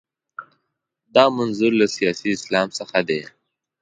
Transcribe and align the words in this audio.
دا 1.15 1.25
منظور 1.37 1.71
له 1.79 1.87
سیاسي 1.95 2.27
اسلام 2.37 2.67
څخه 2.79 2.99
دی. 3.09 3.21